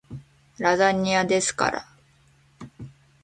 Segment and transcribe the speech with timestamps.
[0.57, 1.87] ラザニアですから